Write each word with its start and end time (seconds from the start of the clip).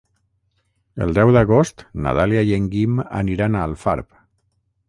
El 1.05 1.13
deu 1.17 1.33
d'agost 1.35 1.85
na 2.05 2.15
Dàlia 2.21 2.43
i 2.53 2.57
en 2.57 2.67
Guim 2.75 2.99
aniran 3.23 3.59
a 3.61 3.65
Alfarb. 3.67 4.11